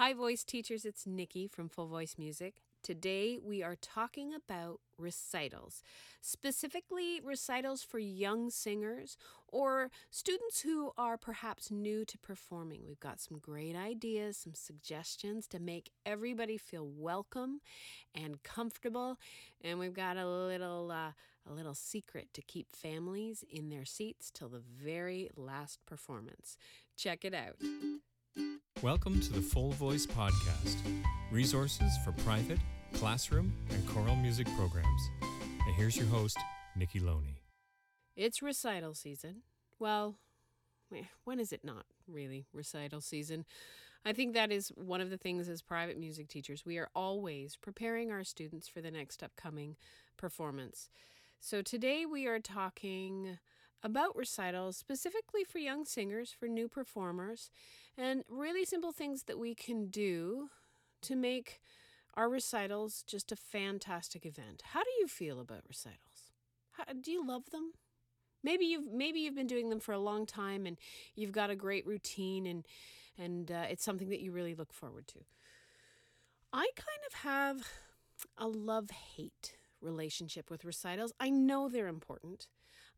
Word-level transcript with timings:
Hi, 0.00 0.14
voice 0.14 0.44
teachers. 0.44 0.86
It's 0.86 1.06
Nikki 1.06 1.46
from 1.46 1.68
Full 1.68 1.86
Voice 1.86 2.14
Music. 2.16 2.54
Today 2.82 3.38
we 3.38 3.62
are 3.62 3.76
talking 3.76 4.32
about 4.32 4.80
recitals, 4.96 5.82
specifically 6.22 7.20
recitals 7.22 7.82
for 7.82 7.98
young 7.98 8.48
singers 8.48 9.18
or 9.46 9.90
students 10.10 10.62
who 10.62 10.92
are 10.96 11.18
perhaps 11.18 11.70
new 11.70 12.06
to 12.06 12.16
performing. 12.16 12.80
We've 12.88 12.98
got 12.98 13.20
some 13.20 13.38
great 13.38 13.76
ideas, 13.76 14.38
some 14.38 14.54
suggestions 14.54 15.46
to 15.48 15.60
make 15.60 15.90
everybody 16.06 16.56
feel 16.56 16.86
welcome 16.86 17.60
and 18.14 18.42
comfortable, 18.42 19.18
and 19.60 19.78
we've 19.78 19.92
got 19.92 20.16
a 20.16 20.26
little 20.26 20.90
uh, 20.90 21.12
a 21.46 21.52
little 21.52 21.74
secret 21.74 22.32
to 22.32 22.40
keep 22.40 22.72
families 22.74 23.44
in 23.50 23.68
their 23.68 23.84
seats 23.84 24.30
till 24.30 24.48
the 24.48 24.62
very 24.82 25.28
last 25.36 25.84
performance. 25.84 26.56
Check 26.96 27.26
it 27.26 27.34
out. 27.34 27.56
Welcome 28.82 29.20
to 29.20 29.32
the 29.32 29.42
Full 29.42 29.72
Voice 29.72 30.06
Podcast 30.06 30.76
resources 31.30 31.92
for 32.04 32.12
private, 32.12 32.58
classroom, 32.94 33.52
and 33.70 33.86
choral 33.86 34.16
music 34.16 34.46
programs. 34.56 35.02
And 35.66 35.74
here's 35.76 35.96
your 35.96 36.06
host, 36.06 36.38
Nikki 36.76 36.98
Loney. 36.98 37.42
It's 38.16 38.40
recital 38.40 38.94
season. 38.94 39.42
Well, 39.78 40.16
when 41.24 41.38
is 41.38 41.52
it 41.52 41.60
not 41.62 41.84
really 42.08 42.46
recital 42.52 43.00
season? 43.00 43.44
I 44.04 44.14
think 44.14 44.32
that 44.32 44.50
is 44.50 44.68
one 44.76 45.02
of 45.02 45.10
the 45.10 45.18
things 45.18 45.48
as 45.48 45.60
private 45.60 45.98
music 45.98 46.28
teachers. 46.28 46.64
We 46.64 46.78
are 46.78 46.88
always 46.94 47.56
preparing 47.56 48.10
our 48.10 48.24
students 48.24 48.66
for 48.66 48.80
the 48.80 48.90
next 48.90 49.22
upcoming 49.22 49.76
performance. 50.16 50.88
So 51.38 51.60
today 51.62 52.06
we 52.06 52.26
are 52.26 52.38
talking 52.38 53.38
about 53.82 54.16
recitals 54.16 54.76
specifically 54.76 55.44
for 55.44 55.58
young 55.58 55.84
singers, 55.84 56.34
for 56.38 56.46
new 56.46 56.68
performers, 56.68 57.50
and 57.96 58.24
really 58.28 58.64
simple 58.64 58.92
things 58.92 59.24
that 59.24 59.38
we 59.38 59.54
can 59.54 59.88
do 59.88 60.50
to 61.02 61.16
make 61.16 61.60
our 62.14 62.28
recitals 62.28 63.02
just 63.06 63.32
a 63.32 63.36
fantastic 63.36 64.26
event. 64.26 64.62
How 64.72 64.82
do 64.82 64.90
you 64.98 65.06
feel 65.06 65.40
about 65.40 65.62
recitals? 65.68 66.32
How, 66.72 66.84
do 67.00 67.10
you 67.10 67.26
love 67.26 67.50
them? 67.50 67.72
Maybe 68.42 68.64
you've 68.64 68.90
maybe 68.90 69.20
you've 69.20 69.34
been 69.34 69.46
doing 69.46 69.68
them 69.68 69.80
for 69.80 69.92
a 69.92 69.98
long 69.98 70.24
time 70.24 70.64
and 70.64 70.78
you've 71.14 71.32
got 71.32 71.50
a 71.50 71.56
great 71.56 71.86
routine 71.86 72.46
and 72.46 72.66
and 73.18 73.50
uh, 73.50 73.66
it's 73.68 73.84
something 73.84 74.08
that 74.08 74.20
you 74.20 74.32
really 74.32 74.54
look 74.54 74.72
forward 74.72 75.06
to. 75.08 75.18
I 76.52 76.68
kind 76.74 77.00
of 77.06 77.14
have 77.20 77.68
a 78.38 78.48
love 78.48 78.90
hate 78.90 79.56
relationship 79.80 80.50
with 80.50 80.64
recitals. 80.64 81.12
I 81.20 81.30
know 81.30 81.68
they're 81.68 81.86
important. 81.86 82.48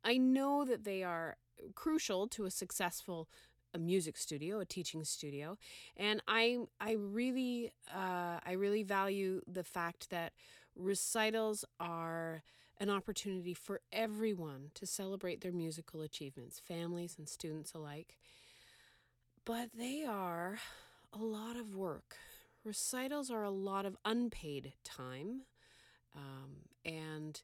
I 0.05 0.19
know 0.19 0.65
that 0.65 0.85
they 0.85 1.03
are 1.03 1.37
crucial 1.75 2.27
to 2.29 2.45
a 2.45 2.51
successful 2.51 3.29
a 3.75 3.79
music 3.79 4.19
studio, 4.19 4.61
a 4.61 4.67
teaching 4.67 5.03
studio, 5.05 5.57
and 5.97 6.23
I 6.29 6.59
I 6.81 6.93
really 6.93 7.73
uh, 7.95 8.39
I 8.45 8.53
really 8.53 8.83
value 8.83 9.41
the 9.47 9.65
fact 9.65 10.11
that 10.11 10.33
recitals 10.77 11.65
are 11.81 12.43
an 12.79 12.91
opportunity 12.91 13.55
for 13.55 13.81
everyone 13.93 14.71
to 14.75 14.87
celebrate 14.87 15.41
their 15.41 15.53
musical 15.53 16.03
achievements, 16.03 16.59
families 16.59 17.15
and 17.17 17.29
students 17.29 17.73
alike. 17.75 18.19
But 19.45 19.71
they 19.77 20.05
are 20.05 20.59
a 21.13 21.23
lot 21.23 21.57
of 21.57 21.75
work. 21.75 22.17
Recitals 22.65 23.31
are 23.31 23.43
a 23.43 23.51
lot 23.51 23.87
of 23.87 23.97
unpaid 24.05 24.73
time. 24.85 25.43
Um, 26.15 26.69
and 26.85 27.41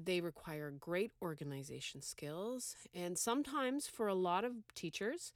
they 0.00 0.20
require 0.20 0.70
great 0.70 1.12
organization 1.22 2.02
skills. 2.02 2.76
And 2.94 3.18
sometimes, 3.18 3.86
for 3.86 4.08
a 4.08 4.14
lot 4.14 4.44
of 4.44 4.52
teachers, 4.74 5.32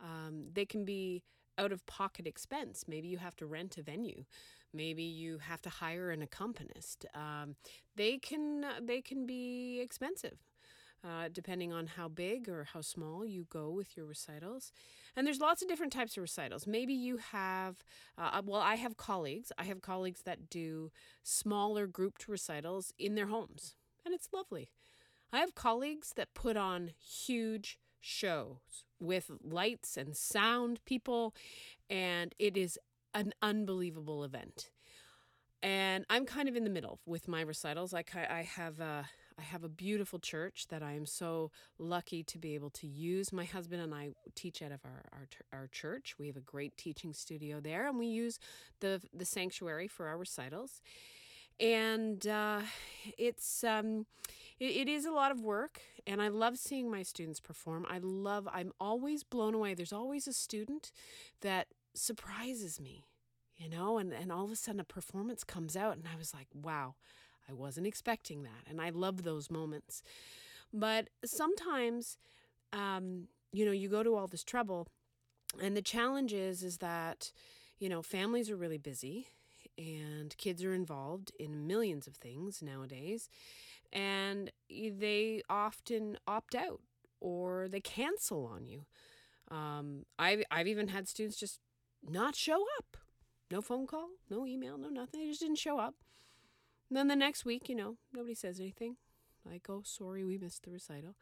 um, 0.00 0.46
they 0.52 0.64
can 0.64 0.84
be 0.84 1.22
out 1.56 1.72
of 1.72 1.86
pocket 1.86 2.26
expense. 2.26 2.84
Maybe 2.88 3.08
you 3.08 3.18
have 3.18 3.36
to 3.36 3.46
rent 3.46 3.78
a 3.78 3.82
venue. 3.82 4.24
Maybe 4.72 5.04
you 5.04 5.38
have 5.38 5.62
to 5.62 5.70
hire 5.70 6.10
an 6.10 6.20
accompanist. 6.20 7.06
Um, 7.14 7.54
they 7.94 8.18
can 8.18 8.64
they 8.82 9.00
can 9.00 9.24
be 9.26 9.80
expensive 9.80 10.38
uh, 11.04 11.28
depending 11.32 11.72
on 11.72 11.86
how 11.86 12.08
big 12.08 12.48
or 12.48 12.64
how 12.64 12.80
small 12.80 13.26
you 13.26 13.46
go 13.50 13.70
with 13.70 13.96
your 13.96 14.06
recitals. 14.06 14.72
And 15.14 15.26
there's 15.26 15.40
lots 15.40 15.62
of 15.62 15.68
different 15.68 15.92
types 15.92 16.16
of 16.16 16.22
recitals. 16.22 16.66
Maybe 16.66 16.94
you 16.94 17.18
have, 17.18 17.84
uh, 18.16 18.40
well, 18.44 18.60
I 18.60 18.76
have 18.76 18.96
colleagues. 18.96 19.52
I 19.58 19.64
have 19.64 19.82
colleagues 19.82 20.22
that 20.22 20.48
do 20.48 20.90
smaller 21.22 21.86
grouped 21.86 22.26
recitals 22.26 22.92
in 22.98 23.14
their 23.14 23.26
homes, 23.26 23.76
and 24.04 24.14
it's 24.14 24.28
lovely. 24.32 24.70
I 25.32 25.38
have 25.38 25.54
colleagues 25.54 26.12
that 26.16 26.34
put 26.34 26.56
on 26.56 26.90
huge 26.98 27.78
shows 28.00 28.84
with 29.00 29.30
lights 29.42 29.96
and 29.96 30.16
sound 30.16 30.80
people, 30.84 31.34
and 31.90 32.34
it 32.38 32.56
is 32.56 32.78
an 33.14 33.32
unbelievable 33.42 34.24
event. 34.24 34.70
And 35.62 36.04
I'm 36.10 36.26
kind 36.26 36.48
of 36.48 36.56
in 36.56 36.64
the 36.64 36.70
middle 36.70 37.00
with 37.06 37.26
my 37.26 37.40
recitals. 37.40 37.94
I, 37.94 38.04
I 38.14 38.42
have 38.42 38.80
uh, 38.80 39.04
I 39.38 39.42
have 39.42 39.64
a 39.64 39.68
beautiful 39.68 40.18
church 40.18 40.66
that 40.68 40.82
I 40.82 40.92
am 40.92 41.06
so 41.06 41.50
lucky 41.78 42.22
to 42.24 42.38
be 42.38 42.54
able 42.54 42.70
to 42.70 42.86
use. 42.86 43.32
My 43.32 43.44
husband 43.44 43.82
and 43.82 43.94
I 43.94 44.10
teach 44.34 44.62
out 44.62 44.72
of 44.72 44.80
our, 44.84 45.02
our, 45.12 45.28
our 45.52 45.66
church. 45.68 46.16
We 46.18 46.26
have 46.28 46.36
a 46.36 46.40
great 46.40 46.76
teaching 46.76 47.12
studio 47.12 47.60
there, 47.60 47.88
and 47.88 47.98
we 47.98 48.06
use 48.06 48.38
the, 48.80 49.00
the 49.12 49.24
sanctuary 49.24 49.88
for 49.88 50.06
our 50.06 50.18
recitals. 50.18 50.82
And 51.60 52.26
uh, 52.26 52.62
it's 53.18 53.64
um, 53.64 54.06
it, 54.58 54.76
it 54.76 54.88
is 54.88 55.04
a 55.04 55.12
lot 55.12 55.30
of 55.30 55.40
work, 55.40 55.80
and 56.06 56.20
I 56.20 56.28
love 56.28 56.58
seeing 56.58 56.90
my 56.90 57.02
students 57.02 57.40
perform. 57.40 57.86
I 57.88 57.98
love. 57.98 58.48
I'm 58.52 58.72
always 58.80 59.22
blown 59.22 59.54
away. 59.54 59.74
There's 59.74 59.92
always 59.92 60.26
a 60.26 60.32
student 60.32 60.92
that 61.40 61.68
surprises 61.96 62.80
me 62.80 63.04
you 63.56 63.68
know 63.68 63.98
and 63.98 64.12
and 64.12 64.32
all 64.32 64.44
of 64.44 64.50
a 64.50 64.56
sudden 64.56 64.80
a 64.80 64.84
performance 64.84 65.44
comes 65.44 65.76
out 65.76 65.94
and 65.94 66.06
i 66.12 66.18
was 66.18 66.34
like 66.34 66.48
wow 66.52 66.96
I 67.48 67.52
wasn't 67.52 67.86
expecting 67.86 68.42
that. 68.44 68.68
And 68.68 68.80
I 68.80 68.90
love 68.90 69.22
those 69.22 69.50
moments. 69.50 70.02
But 70.72 71.08
sometimes, 71.24 72.18
um, 72.72 73.28
you 73.52 73.64
know, 73.64 73.72
you 73.72 73.88
go 73.88 74.02
to 74.02 74.14
all 74.14 74.26
this 74.26 74.44
trouble. 74.44 74.88
And 75.60 75.76
the 75.76 75.82
challenge 75.82 76.32
is, 76.32 76.62
is 76.62 76.78
that, 76.78 77.32
you 77.78 77.88
know, 77.88 78.02
families 78.02 78.50
are 78.50 78.56
really 78.56 78.78
busy 78.78 79.28
and 79.78 80.36
kids 80.36 80.64
are 80.64 80.74
involved 80.74 81.32
in 81.38 81.66
millions 81.66 82.06
of 82.06 82.16
things 82.16 82.62
nowadays. 82.62 83.28
And 83.92 84.50
they 84.68 85.42
often 85.48 86.18
opt 86.26 86.54
out 86.54 86.80
or 87.20 87.68
they 87.68 87.80
cancel 87.80 88.46
on 88.46 88.66
you. 88.66 88.84
Um, 89.50 90.04
I've, 90.18 90.42
I've 90.50 90.66
even 90.66 90.88
had 90.88 91.08
students 91.08 91.36
just 91.36 91.60
not 92.02 92.34
show 92.34 92.64
up. 92.78 92.96
No 93.50 93.60
phone 93.60 93.86
call, 93.86 94.08
no 94.30 94.46
email, 94.46 94.78
no 94.78 94.88
nothing. 94.88 95.20
They 95.20 95.28
just 95.28 95.40
didn't 95.40 95.58
show 95.58 95.78
up. 95.78 95.94
And 96.88 96.96
then 96.96 97.08
the 97.08 97.16
next 97.16 97.44
week, 97.44 97.68
you 97.68 97.74
know, 97.74 97.96
nobody 98.12 98.34
says 98.34 98.58
anything. 98.58 98.96
Like, 99.44 99.68
oh, 99.68 99.82
sorry, 99.84 100.24
we 100.24 100.38
missed 100.38 100.64
the 100.64 100.70
recital. 100.70 101.16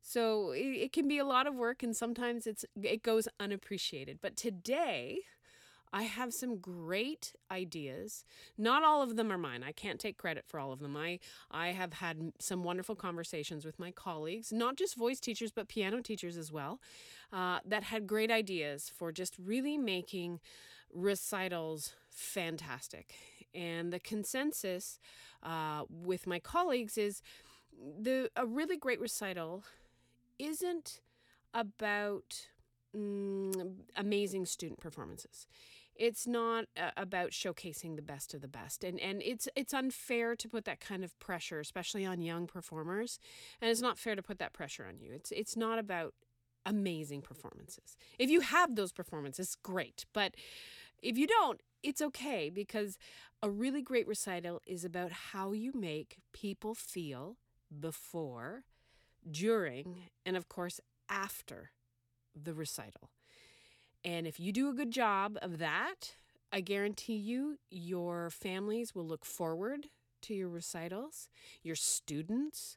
So 0.00 0.50
it, 0.50 0.60
it 0.60 0.92
can 0.92 1.08
be 1.08 1.18
a 1.18 1.24
lot 1.24 1.46
of 1.46 1.54
work, 1.54 1.82
and 1.82 1.96
sometimes 1.96 2.46
it's 2.46 2.64
it 2.80 3.02
goes 3.02 3.28
unappreciated. 3.38 4.18
But 4.20 4.36
today, 4.36 5.20
I 5.92 6.04
have 6.04 6.32
some 6.32 6.58
great 6.58 7.34
ideas. 7.50 8.24
Not 8.56 8.82
all 8.82 9.02
of 9.02 9.16
them 9.16 9.30
are 9.30 9.38
mine. 9.38 9.62
I 9.62 9.72
can't 9.72 10.00
take 10.00 10.16
credit 10.16 10.44
for 10.46 10.58
all 10.58 10.72
of 10.72 10.80
them. 10.80 10.96
I, 10.96 11.18
I 11.50 11.68
have 11.68 11.94
had 11.94 12.32
some 12.38 12.62
wonderful 12.62 12.94
conversations 12.94 13.64
with 13.64 13.78
my 13.78 13.90
colleagues, 13.90 14.52
not 14.52 14.76
just 14.76 14.96
voice 14.96 15.20
teachers, 15.20 15.52
but 15.52 15.68
piano 15.68 16.00
teachers 16.00 16.36
as 16.36 16.50
well, 16.50 16.80
uh, 17.32 17.58
that 17.66 17.84
had 17.84 18.06
great 18.06 18.30
ideas 18.30 18.90
for 18.94 19.12
just 19.12 19.36
really 19.38 19.76
making 19.76 20.40
recitals 20.92 21.94
fantastic. 22.10 23.14
And 23.54 23.92
the 23.92 24.00
consensus 24.00 24.98
uh, 25.42 25.82
with 25.90 26.26
my 26.26 26.38
colleagues 26.38 26.96
is 26.96 27.22
the 28.00 28.30
a 28.36 28.46
really 28.46 28.76
great 28.76 29.00
recital 29.00 29.64
isn't 30.38 31.00
about 31.52 32.48
mm, 32.96 33.74
amazing 33.96 34.46
student 34.46 34.80
performances. 34.80 35.46
It's 36.02 36.26
not 36.26 36.64
uh, 36.76 36.90
about 36.96 37.30
showcasing 37.30 37.94
the 37.94 38.02
best 38.02 38.34
of 38.34 38.40
the 38.40 38.48
best, 38.48 38.82
and 38.82 38.98
and 38.98 39.22
it's 39.22 39.48
it's 39.54 39.72
unfair 39.72 40.34
to 40.34 40.48
put 40.48 40.64
that 40.64 40.80
kind 40.80 41.04
of 41.04 41.16
pressure, 41.20 41.60
especially 41.60 42.04
on 42.04 42.20
young 42.20 42.48
performers, 42.48 43.20
and 43.60 43.70
it's 43.70 43.80
not 43.80 44.00
fair 44.00 44.16
to 44.16 44.22
put 44.22 44.40
that 44.40 44.52
pressure 44.52 44.84
on 44.84 44.98
you. 44.98 45.12
It's 45.12 45.30
it's 45.30 45.56
not 45.56 45.78
about 45.78 46.12
amazing 46.66 47.22
performances. 47.22 47.96
If 48.18 48.30
you 48.30 48.40
have 48.40 48.74
those 48.74 48.92
performances, 48.92 49.56
great, 49.62 50.04
but 50.12 50.34
if 51.00 51.16
you 51.16 51.28
don't. 51.28 51.60
It's 51.84 52.00
okay 52.00 52.48
because 52.48 52.96
a 53.42 53.50
really 53.50 53.82
great 53.82 54.06
recital 54.06 54.60
is 54.66 54.84
about 54.84 55.10
how 55.32 55.50
you 55.50 55.72
make 55.74 56.18
people 56.32 56.74
feel 56.76 57.36
before, 57.80 58.62
during, 59.28 60.10
and 60.24 60.36
of 60.36 60.48
course, 60.48 60.80
after 61.08 61.72
the 62.40 62.54
recital. 62.54 63.10
And 64.04 64.26
if 64.26 64.40
you 64.40 64.52
do 64.52 64.68
a 64.68 64.74
good 64.74 64.90
job 64.90 65.38
of 65.42 65.58
that, 65.58 66.16
I 66.52 66.60
guarantee 66.60 67.16
you, 67.16 67.58
your 67.70 68.30
families 68.30 68.94
will 68.94 69.06
look 69.06 69.24
forward 69.24 69.88
to 70.22 70.34
your 70.34 70.48
recitals. 70.48 71.28
Your 71.62 71.76
students 71.76 72.76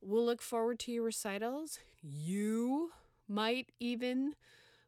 will 0.00 0.24
look 0.24 0.42
forward 0.42 0.78
to 0.80 0.92
your 0.92 1.04
recitals. 1.04 1.78
You 2.02 2.92
might 3.28 3.72
even 3.80 4.34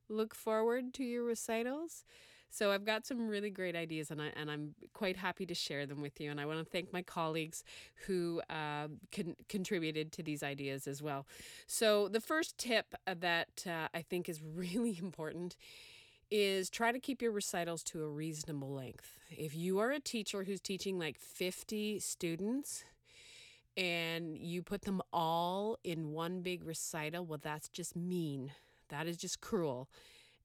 look 0.08 0.34
forward 0.34 0.94
to 0.94 1.04
your 1.04 1.24
recitals. 1.24 2.04
So 2.50 2.72
I've 2.72 2.84
got 2.84 3.06
some 3.06 3.28
really 3.28 3.50
great 3.50 3.76
ideas, 3.76 4.10
and 4.10 4.20
I 4.20 4.30
and 4.36 4.50
I'm 4.50 4.74
quite 4.92 5.16
happy 5.16 5.46
to 5.46 5.54
share 5.54 5.86
them 5.86 6.00
with 6.00 6.20
you. 6.20 6.30
And 6.30 6.40
I 6.40 6.46
want 6.46 6.58
to 6.58 6.64
thank 6.64 6.92
my 6.92 7.02
colleagues 7.02 7.62
who 8.06 8.40
uh, 8.48 8.88
con- 9.12 9.36
contributed 9.48 10.12
to 10.12 10.22
these 10.22 10.42
ideas 10.42 10.86
as 10.86 11.02
well. 11.02 11.26
So 11.66 12.08
the 12.08 12.20
first 12.20 12.58
tip 12.58 12.94
that 13.06 13.64
uh, 13.66 13.88
I 13.94 14.02
think 14.02 14.28
is 14.28 14.40
really 14.54 14.98
important 14.98 15.56
is 16.30 16.68
try 16.68 16.92
to 16.92 16.98
keep 16.98 17.22
your 17.22 17.32
recitals 17.32 17.82
to 17.82 18.02
a 18.02 18.08
reasonable 18.08 18.72
length. 18.72 19.16
If 19.30 19.54
you 19.54 19.78
are 19.78 19.90
a 19.90 20.00
teacher 20.00 20.44
who's 20.44 20.60
teaching 20.60 20.98
like 20.98 21.18
50 21.18 22.00
students 22.00 22.84
and 23.76 24.36
you 24.36 24.62
put 24.62 24.82
them 24.82 25.00
all 25.12 25.78
in 25.84 26.12
one 26.12 26.42
big 26.42 26.64
recital, 26.64 27.24
well, 27.24 27.38
that's 27.40 27.68
just 27.68 27.96
mean. 27.96 28.52
That 28.88 29.06
is 29.06 29.16
just 29.16 29.40
cruel. 29.40 29.88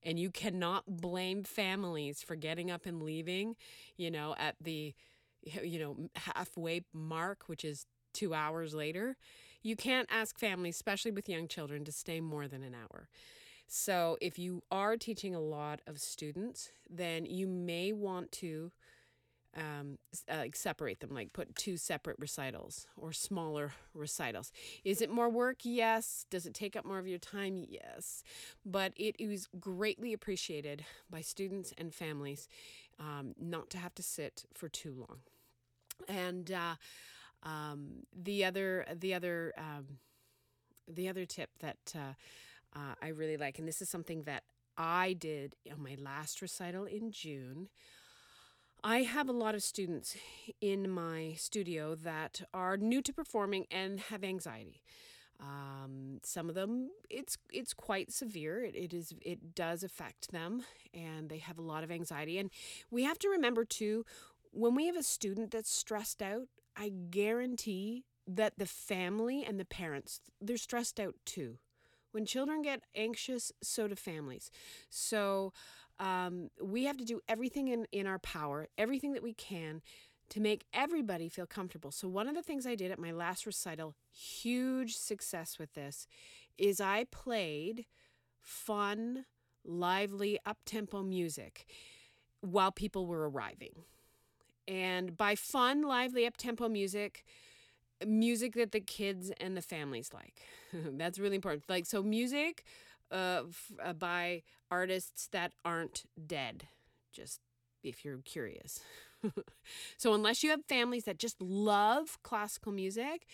And 0.06 0.20
you 0.20 0.32
cannot 0.32 0.84
blame 1.02 1.44
families 1.44 2.22
for 2.22 2.36
getting 2.36 2.70
up 2.70 2.86
and 2.86 3.02
leaving, 3.04 3.56
you 3.98 4.12
know, 4.12 4.36
at 4.38 4.56
the 4.62 4.94
you 5.64 5.80
know, 5.80 6.10
halfway 6.16 6.82
mark, 6.94 7.44
which 7.48 7.66
is 7.66 7.86
2 8.14 8.34
hours 8.34 8.74
later. 8.74 9.18
You 9.62 9.76
can't 9.76 10.08
ask 10.12 10.38
families, 10.40 10.76
especially 10.76 11.12
with 11.12 11.30
young 11.30 11.48
children, 11.48 11.84
to 11.86 11.92
stay 11.92 12.22
more 12.22 12.48
than 12.48 12.64
an 12.64 12.76
hour. 12.76 13.10
So, 13.68 14.18
if 14.22 14.38
you 14.38 14.62
are 14.72 14.98
teaching 14.98 15.34
a 15.36 15.40
lot 15.40 15.82
of 15.88 16.00
students, 16.00 16.72
then 16.90 17.26
you 17.26 17.48
may 17.48 17.92
want 17.94 18.32
to 18.34 18.72
um, 19.56 19.98
uh, 20.30 20.46
separate 20.54 21.00
them, 21.00 21.14
like 21.14 21.34
put 21.34 21.56
two 21.56 21.78
separate 21.78 22.18
recitals 22.20 22.88
or 22.98 23.14
smaller 23.14 23.74
recitals. 23.94 24.52
Is 24.84 25.02
it 25.02 25.10
more 25.10 25.30
work? 25.30 25.58
Yes. 25.64 26.26
Does 26.30 26.46
it 26.46 26.54
take 26.54 26.76
up 26.76 26.86
more 26.86 27.00
of 27.00 27.08
your 27.08 27.20
time? 27.20 27.66
Yes. 27.68 28.24
But 28.66 28.94
it 28.96 29.16
is 29.20 29.48
greatly 29.60 30.14
appreciated 30.14 30.86
by 31.10 31.22
students 31.22 31.74
and 31.78 31.94
families 31.94 32.48
um, 33.00 33.34
not 33.40 33.70
to 33.72 33.78
have 33.78 33.94
to 33.96 34.04
sit 34.04 34.46
for 34.54 34.70
too 34.70 34.94
long. 34.98 35.20
And 36.08 36.52
uh, 36.52 36.76
um, 37.44 38.06
the 38.16 38.46
other, 38.46 38.86
the 38.94 39.14
other, 39.14 39.54
um, 39.58 39.86
the 40.88 41.10
other 41.10 41.26
tip 41.26 41.50
that 41.60 41.94
uh, 41.96 42.14
uh, 42.76 42.96
I 43.02 43.10
really 43.10 43.38
like, 43.38 43.60
and 43.60 43.68
this 43.68 43.82
is 43.82 43.90
something 43.90 44.24
that 44.24 44.44
I 44.78 45.14
did 45.14 45.56
on 45.72 45.84
my 45.84 45.96
last 46.00 46.42
recital 46.42 46.86
in 46.86 47.12
June. 47.12 47.70
I 48.84 49.04
have 49.04 49.30
a 49.30 49.34
lot 49.34 49.56
of 49.56 49.64
students 49.64 50.18
in 50.60 50.90
my 50.90 51.36
studio 51.38 51.96
that 51.96 52.42
are 52.54 52.76
new 52.76 53.02
to 53.04 53.14
performing 53.14 53.66
and 53.72 54.00
have 54.02 54.26
anxiety. 54.26 54.82
Um, 55.40 56.20
some 56.24 56.50
of 56.50 56.56
them, 56.56 56.90
it's 57.10 57.38
it's 57.52 57.74
quite 57.74 58.12
severe. 58.12 58.62
It, 58.64 58.76
it 58.76 58.94
is 58.94 59.14
it 59.22 59.56
does 59.56 59.84
affect 59.84 60.32
them, 60.32 60.64
and 60.94 61.30
they 61.30 61.38
have 61.38 61.58
a 61.58 61.62
lot 61.62 61.86
of 61.86 61.92
anxiety. 61.92 62.38
And 62.38 62.50
we 62.92 63.04
have 63.04 63.18
to 63.20 63.30
remember 63.30 63.64
too, 63.64 64.06
when 64.52 64.76
we 64.76 64.86
have 64.88 64.98
a 64.98 65.04
student 65.04 65.52
that's 65.52 65.72
stressed 65.72 66.22
out, 66.22 66.48
I 66.76 66.90
guarantee 67.10 68.04
that 68.28 68.58
the 68.58 68.66
family 68.66 69.46
and 69.46 69.60
the 69.60 69.66
parents 69.66 70.20
they're 70.42 70.58
stressed 70.58 71.00
out 71.00 71.16
too. 71.26 71.58
When 72.12 72.26
children 72.26 72.62
get 72.62 72.84
anxious, 72.96 73.52
so 73.64 73.88
do 73.88 73.96
families. 73.96 74.52
So 74.90 75.52
um, 76.00 76.50
we 76.62 76.86
have 76.86 76.98
to 76.98 77.06
do 77.06 77.22
everything 77.28 77.68
in, 77.68 77.86
in 77.92 78.08
our 78.08 78.20
power, 78.20 78.68
everything 78.78 79.14
that 79.14 79.24
we 79.24 79.34
can 79.34 79.82
to 80.30 80.40
make 80.40 80.66
everybody 80.74 81.30
feel 81.30 81.46
comfortable. 81.46 81.92
So, 81.92 82.08
one 82.08 82.28
of 82.28 82.36
the 82.36 82.42
things 82.42 82.66
I 82.66 82.76
did 82.76 82.92
at 82.92 83.00
my 83.00 83.12
last 83.12 83.46
recital, 83.46 83.96
huge 84.12 84.96
success 84.96 85.60
with 85.60 85.74
this, 85.74 86.08
is 86.58 86.82
I 86.82 87.06
played 87.12 87.86
fun, 88.40 89.26
lively, 89.64 90.40
up 90.46 90.60
tempo 90.66 91.04
music 91.04 91.66
while 92.42 92.72
people 92.72 93.06
were 93.06 93.30
arriving. 93.30 93.84
And 94.68 95.16
by 95.18 95.36
fun, 95.36 95.84
lively, 95.84 96.26
up 96.26 96.38
tempo 96.38 96.70
music, 96.70 97.26
music 98.06 98.54
that 98.56 98.72
the 98.72 98.80
kids 98.80 99.32
and 99.40 99.56
the 99.56 99.62
families 99.62 100.12
like. 100.14 100.42
That's 100.74 101.20
really 101.20 101.36
important. 101.36 101.64
Like, 101.70 101.86
so 101.86 102.02
music 102.02 102.64
uh, 103.14 103.44
f- 103.50 103.72
uh, 103.84 103.94
by 103.94 104.44
artists 104.72 105.28
that 105.32 105.54
aren't 105.64 106.04
dead, 106.28 106.68
just 107.14 107.40
if 107.84 108.04
you're 108.06 108.20
curious. 108.20 108.82
so, 109.98 110.14
unless 110.14 110.44
you 110.44 110.50
have 110.50 110.66
families 110.66 111.06
that 111.06 111.20
just 111.20 111.42
love 111.42 112.18
classical 112.24 112.72
music, 112.72 113.26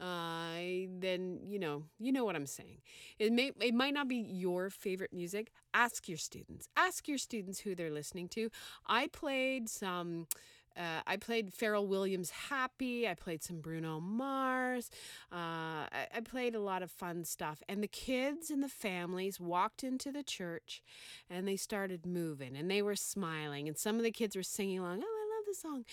uh, 0.00 0.86
then 0.98 1.40
you 1.46 1.58
know 1.58 1.84
you 1.98 2.12
know 2.12 2.24
what 2.24 2.36
I'm 2.36 2.46
saying. 2.46 2.80
It 3.18 3.32
may 3.32 3.52
it 3.60 3.74
might 3.74 3.94
not 3.94 4.08
be 4.08 4.16
your 4.16 4.70
favorite 4.70 5.12
music. 5.12 5.50
Ask 5.74 6.08
your 6.08 6.18
students. 6.18 6.68
Ask 6.76 7.08
your 7.08 7.18
students 7.18 7.60
who 7.60 7.74
they're 7.74 7.90
listening 7.90 8.28
to. 8.30 8.50
I 8.86 9.08
played 9.08 9.68
some 9.68 10.26
uh, 10.76 11.00
I 11.06 11.16
played 11.16 11.52
Pharrell 11.52 11.86
Williams 11.86 12.30
Happy. 12.30 13.08
I 13.08 13.14
played 13.14 13.42
some 13.42 13.60
Bruno 13.60 14.00
Mars. 14.00 14.90
Uh, 15.32 15.36
I, 15.36 16.06
I, 16.16 16.20
played 16.20 16.54
a 16.54 16.60
lot 16.60 16.82
of 16.82 16.90
fun 16.90 17.24
stuff. 17.24 17.62
And 17.68 17.82
the 17.82 17.88
kids 17.88 18.50
and 18.50 18.62
the 18.62 18.68
families 18.68 19.38
walked 19.38 19.84
into 19.84 20.10
the 20.10 20.22
church 20.22 20.82
and 21.30 21.46
they 21.46 21.56
started 21.56 22.06
moving 22.06 22.56
and 22.56 22.70
they 22.70 22.82
were 22.82 22.96
smiling. 22.96 23.68
And 23.68 23.78
some 23.78 23.96
of 23.96 24.02
the 24.02 24.10
kids 24.10 24.34
were 24.34 24.42
singing 24.42 24.78
along, 24.80 25.02
Oh, 25.04 25.06
I 25.06 25.36
love 25.36 25.46
the 25.46 25.54
song. 25.54 25.84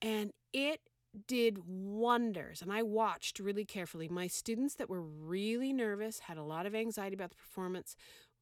And 0.00 0.32
it 0.52 0.80
did 1.26 1.58
wonders. 1.66 2.62
And 2.62 2.72
I 2.72 2.82
watched 2.82 3.38
really 3.38 3.64
carefully. 3.64 4.08
My 4.08 4.26
students 4.26 4.74
that 4.74 4.90
were 4.90 5.02
really 5.02 5.72
nervous, 5.72 6.20
had 6.20 6.36
a 6.36 6.42
lot 6.42 6.66
of 6.66 6.74
anxiety 6.74 7.14
about 7.14 7.30
the 7.30 7.36
performance, 7.36 7.96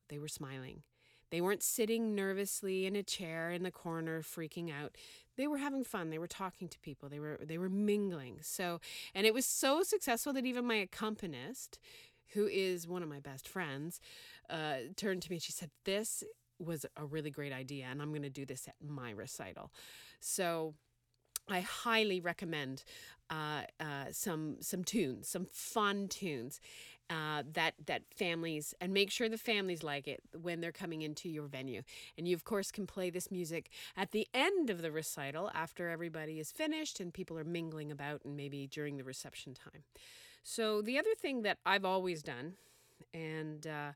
they 0.08 0.18
were 0.18 0.28
smiling. 0.28 0.82
They 1.30 1.40
weren't 1.40 1.62
sitting 1.62 2.14
nervously 2.14 2.86
in 2.86 2.96
a 2.96 3.02
chair 3.02 3.50
in 3.50 3.62
the 3.62 3.70
corner 3.70 4.22
freaking 4.22 4.70
out. 4.72 4.96
They 5.36 5.46
were 5.46 5.58
having 5.58 5.84
fun. 5.84 6.10
They 6.10 6.18
were 6.18 6.26
talking 6.26 6.68
to 6.68 6.78
people. 6.80 7.08
They 7.08 7.18
were 7.18 7.40
they 7.42 7.58
were 7.58 7.68
mingling. 7.68 8.38
So 8.42 8.80
and 9.14 9.26
it 9.26 9.34
was 9.34 9.46
so 9.46 9.82
successful 9.82 10.32
that 10.32 10.46
even 10.46 10.66
my 10.66 10.76
accompanist 10.76 11.78
who 12.34 12.46
is 12.46 12.88
one 12.88 13.02
of 13.02 13.08
my 13.08 13.20
best 13.20 13.46
friends 13.46 14.00
uh, 14.50 14.76
turned 14.96 15.22
to 15.22 15.30
me 15.30 15.36
and 15.36 15.42
she 15.42 15.52
said 15.52 15.70
this 15.84 16.24
was 16.58 16.86
a 16.96 17.04
really 17.04 17.30
great 17.30 17.52
idea 17.52 17.86
and 17.90 18.00
i'm 18.00 18.10
going 18.10 18.22
to 18.22 18.30
do 18.30 18.46
this 18.46 18.68
at 18.68 18.74
my 18.80 19.10
recital. 19.10 19.72
So 20.20 20.74
I 21.48 21.60
highly 21.60 22.20
recommend 22.20 22.84
uh, 23.30 23.62
uh, 23.80 24.06
some 24.12 24.56
some 24.60 24.84
tunes, 24.84 25.28
some 25.28 25.46
fun 25.50 26.08
tunes, 26.08 26.60
uh, 27.10 27.42
that 27.52 27.74
that 27.86 28.02
families 28.14 28.74
and 28.80 28.92
make 28.92 29.10
sure 29.10 29.28
the 29.28 29.38
families 29.38 29.82
like 29.82 30.08
it 30.08 30.22
when 30.40 30.60
they're 30.60 30.72
coming 30.72 31.02
into 31.02 31.28
your 31.28 31.46
venue. 31.46 31.82
And 32.16 32.26
you 32.26 32.34
of 32.34 32.44
course 32.44 32.70
can 32.70 32.86
play 32.86 33.10
this 33.10 33.30
music 33.30 33.70
at 33.96 34.12
the 34.12 34.26
end 34.32 34.70
of 34.70 34.82
the 34.82 34.90
recital 34.90 35.50
after 35.54 35.88
everybody 35.88 36.40
is 36.40 36.50
finished 36.50 37.00
and 37.00 37.12
people 37.12 37.38
are 37.38 37.44
mingling 37.44 37.90
about 37.90 38.24
and 38.24 38.36
maybe 38.36 38.66
during 38.66 38.96
the 38.96 39.04
reception 39.04 39.54
time. 39.54 39.82
So 40.42 40.82
the 40.82 40.98
other 40.98 41.14
thing 41.14 41.42
that 41.42 41.58
I've 41.64 41.84
always 41.84 42.22
done, 42.22 42.54
and 43.12 43.66
uh, 43.66 43.92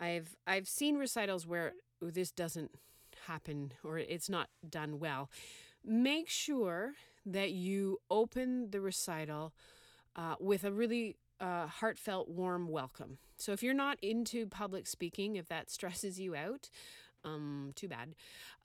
I've 0.00 0.36
I've 0.46 0.68
seen 0.68 0.96
recitals 0.96 1.46
where 1.46 1.72
this 2.00 2.30
doesn't 2.30 2.70
happen 3.26 3.72
or 3.84 3.98
it's 3.98 4.28
not 4.28 4.48
done 4.68 4.98
well. 4.98 5.30
Make 5.84 6.28
sure 6.28 6.92
that 7.26 7.50
you 7.50 7.98
open 8.10 8.70
the 8.70 8.80
recital 8.80 9.52
uh, 10.16 10.34
with 10.40 10.64
a 10.64 10.72
really 10.72 11.16
uh, 11.40 11.66
heartfelt, 11.66 12.28
warm 12.28 12.68
welcome. 12.68 13.18
So 13.36 13.52
if 13.52 13.62
you're 13.62 13.74
not 13.74 13.98
into 14.02 14.46
public 14.46 14.86
speaking, 14.86 15.36
if 15.36 15.48
that 15.48 15.70
stresses 15.70 16.18
you 16.18 16.34
out, 16.34 16.70
um, 17.24 17.72
too 17.74 17.88
bad. 17.88 18.14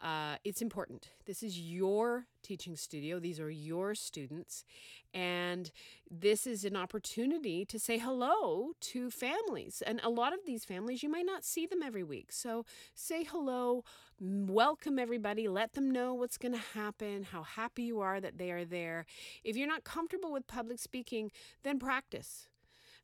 Uh, 0.02 0.36
it's 0.44 0.62
important. 0.62 1.10
This 1.26 1.44
is 1.44 1.60
your 1.60 2.28
teaching 2.42 2.76
studio. 2.76 3.20
These 3.20 3.40
are 3.40 3.50
your 3.50 3.96
students. 3.96 4.66
And 5.14 5.72
this 6.10 6.46
is 6.46 6.66
an 6.66 6.76
opportunity 6.76 7.66
to 7.66 7.80
say 7.80 7.98
hello 7.98 8.72
to 8.80 9.10
families. 9.10 9.82
And 9.86 10.00
a 10.04 10.10
lot 10.10 10.34
of 10.34 10.40
these 10.46 10.66
families, 10.66 11.04
you 11.04 11.10
might 11.10 11.26
not 11.26 11.44
see 11.44 11.66
them 11.66 11.82
every 11.82 12.04
week. 12.04 12.32
So 12.32 12.66
say 12.94 13.24
hello, 13.24 13.84
welcome 14.20 15.00
everybody, 15.00 15.48
let 15.48 15.74
them 15.74 15.90
know 15.90 16.14
what's 16.14 16.38
going 16.38 16.54
to 16.54 16.60
happen, 16.74 17.24
how 17.24 17.44
happy 17.44 17.84
you 17.84 18.02
are 18.02 18.20
that 18.20 18.38
they 18.38 18.52
are 18.52 18.66
there. 18.66 19.06
If 19.44 19.56
you're 19.56 19.68
not 19.68 19.84
comfortable 19.84 20.32
with 20.32 20.48
public 20.48 20.80
speaking, 20.80 21.32
then 21.64 21.80
practice. 21.80 22.48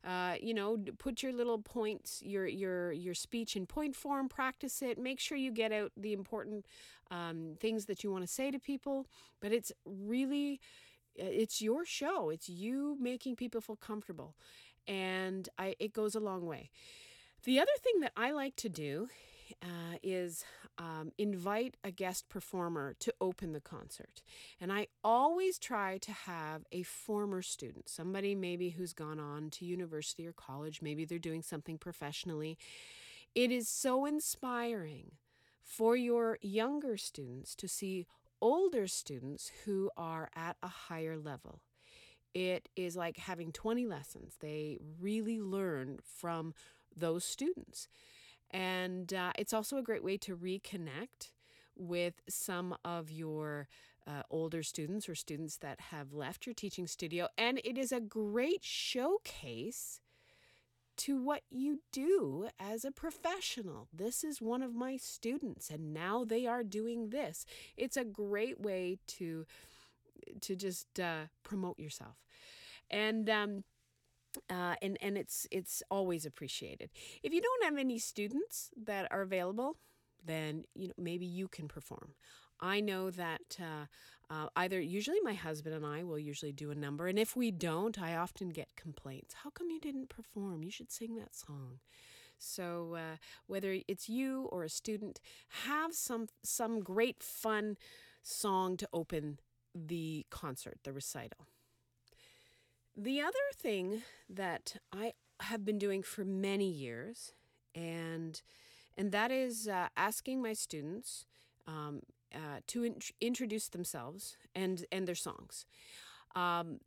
Uh, 0.02 0.36
you 0.40 0.54
know, 0.54 0.78
put 0.98 1.22
your 1.22 1.32
little 1.32 1.58
points, 1.58 2.22
your 2.24 2.46
your 2.46 2.90
your 2.92 3.14
speech 3.14 3.54
in 3.54 3.66
point 3.66 3.94
form. 3.94 4.28
Practice 4.28 4.80
it. 4.80 4.98
Make 4.98 5.20
sure 5.20 5.36
you 5.36 5.52
get 5.52 5.72
out 5.72 5.92
the 5.96 6.12
important 6.14 6.64
um, 7.10 7.56
things 7.60 7.84
that 7.86 8.02
you 8.02 8.10
want 8.10 8.24
to 8.24 8.32
say 8.32 8.50
to 8.50 8.58
people. 8.58 9.06
But 9.40 9.52
it's 9.52 9.72
really, 9.84 10.58
uh, 11.20 11.24
it's 11.26 11.60
your 11.60 11.84
show. 11.84 12.30
It's 12.30 12.48
you 12.48 12.96
making 12.98 13.36
people 13.36 13.60
feel 13.60 13.76
comfortable, 13.76 14.36
and 14.88 15.48
I 15.58 15.74
it 15.78 15.92
goes 15.92 16.14
a 16.14 16.20
long 16.20 16.46
way. 16.46 16.70
The 17.44 17.60
other 17.60 17.72
thing 17.82 18.00
that 18.00 18.12
I 18.16 18.32
like 18.32 18.56
to 18.56 18.68
do 18.68 19.08
uh, 19.62 19.96
is 20.02 20.44
um, 20.80 21.12
invite 21.18 21.76
a 21.84 21.90
guest 21.90 22.30
performer 22.30 22.94
to 23.00 23.12
open 23.20 23.52
the 23.52 23.60
concert. 23.60 24.22
And 24.58 24.72
I 24.72 24.86
always 25.04 25.58
try 25.58 25.98
to 25.98 26.10
have 26.10 26.62
a 26.72 26.82
former 26.84 27.42
student, 27.42 27.90
somebody 27.90 28.34
maybe 28.34 28.70
who's 28.70 28.94
gone 28.94 29.20
on 29.20 29.50
to 29.50 29.66
university 29.66 30.26
or 30.26 30.32
college, 30.32 30.80
maybe 30.80 31.04
they're 31.04 31.18
doing 31.18 31.42
something 31.42 31.76
professionally. 31.76 32.56
It 33.34 33.52
is 33.52 33.68
so 33.68 34.06
inspiring 34.06 35.12
for 35.62 35.96
your 35.96 36.38
younger 36.40 36.96
students 36.96 37.54
to 37.56 37.68
see 37.68 38.06
older 38.40 38.86
students 38.86 39.52
who 39.66 39.90
are 39.98 40.30
at 40.34 40.56
a 40.62 40.68
higher 40.68 41.18
level. 41.18 41.60
It 42.32 42.70
is 42.74 42.96
like 42.96 43.18
having 43.18 43.52
20 43.52 43.84
lessons. 43.84 44.36
They 44.40 44.78
really 44.98 45.38
learn 45.38 45.98
from 46.02 46.54
those 46.96 47.24
students. 47.24 47.86
And 48.52 49.12
uh, 49.12 49.32
it's 49.38 49.52
also 49.52 49.76
a 49.76 49.82
great 49.82 50.04
way 50.04 50.16
to 50.18 50.36
reconnect 50.36 51.32
with 51.76 52.20
some 52.28 52.76
of 52.84 53.10
your 53.10 53.68
uh, 54.06 54.22
older 54.30 54.62
students 54.62 55.08
or 55.08 55.14
students 55.14 55.56
that 55.58 55.80
have 55.92 56.12
left 56.12 56.46
your 56.46 56.54
teaching 56.54 56.86
studio. 56.86 57.28
And 57.38 57.60
it 57.64 57.78
is 57.78 57.92
a 57.92 58.00
great 58.00 58.64
showcase 58.64 60.00
to 61.00 61.16
what 61.16 61.42
you 61.48 61.80
do 61.92 62.48
as 62.58 62.84
a 62.84 62.90
professional. 62.90 63.88
This 63.90 64.22
is 64.22 64.42
one 64.42 64.62
of 64.62 64.74
my 64.74 64.98
students, 64.98 65.70
and 65.70 65.94
now 65.94 66.24
they 66.24 66.46
are 66.46 66.62
doing 66.62 67.08
this. 67.08 67.46
It's 67.76 67.96
a 67.96 68.04
great 68.04 68.60
way 68.60 68.98
to 69.18 69.46
to 70.42 70.54
just 70.54 71.00
uh, 71.00 71.28
promote 71.42 71.78
yourself, 71.78 72.16
and 72.90 73.30
um, 73.30 73.64
uh, 74.48 74.74
and 74.82 74.96
and 75.00 75.16
it's 75.16 75.46
it's 75.50 75.82
always 75.90 76.26
appreciated. 76.26 76.90
If 77.22 77.32
you 77.32 77.40
don't 77.40 77.64
have 77.64 77.78
any 77.78 77.98
students 77.98 78.70
that 78.84 79.08
are 79.10 79.22
available, 79.22 79.76
then 80.24 80.64
you 80.74 80.88
know 80.88 80.94
maybe 80.98 81.26
you 81.26 81.48
can 81.48 81.68
perform. 81.68 82.14
I 82.60 82.80
know 82.80 83.10
that 83.10 83.58
uh, 83.58 83.86
uh, 84.32 84.48
either 84.54 84.80
usually 84.80 85.20
my 85.22 85.32
husband 85.32 85.74
and 85.74 85.86
I 85.86 86.02
will 86.02 86.18
usually 86.18 86.52
do 86.52 86.70
a 86.70 86.74
number, 86.74 87.06
and 87.06 87.18
if 87.18 87.36
we 87.36 87.50
don't, 87.50 87.98
I 87.98 88.16
often 88.16 88.50
get 88.50 88.76
complaints. 88.76 89.34
How 89.42 89.50
come 89.50 89.70
you 89.70 89.80
didn't 89.80 90.08
perform? 90.08 90.62
You 90.62 90.70
should 90.70 90.92
sing 90.92 91.16
that 91.16 91.34
song. 91.34 91.80
So 92.38 92.96
uh, 92.96 93.16
whether 93.46 93.76
it's 93.86 94.08
you 94.08 94.48
or 94.50 94.64
a 94.64 94.68
student, 94.68 95.20
have 95.66 95.94
some 95.94 96.28
some 96.42 96.80
great 96.80 97.22
fun 97.22 97.76
song 98.22 98.76
to 98.78 98.88
open 98.92 99.38
the 99.74 100.26
concert, 100.30 100.78
the 100.84 100.92
recital. 100.92 101.46
The 102.96 103.20
other 103.20 103.32
thing 103.56 104.02
that 104.28 104.76
I 104.92 105.14
have 105.40 105.64
been 105.64 105.78
doing 105.78 106.02
for 106.02 106.24
many 106.24 106.68
years, 106.68 107.32
and 107.74 108.40
and 108.96 109.12
that 109.12 109.30
is 109.30 109.68
uh, 109.68 109.88
asking 109.96 110.42
my 110.42 110.52
students 110.52 111.24
um, 111.66 112.00
uh, 112.34 112.60
to 112.68 112.84
in- 112.84 113.00
introduce 113.20 113.68
themselves 113.68 114.36
and 114.54 114.84
and 114.92 115.06
their 115.06 115.14
songs. 115.14 115.66
Um, 116.36 116.78